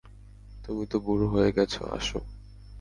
তুমি 0.65 0.83
তো 0.85 0.97
বুড়া 0.99 1.27
হয়ে 1.27 1.51
গেছো, 1.51 1.81
আসো। 1.91 2.19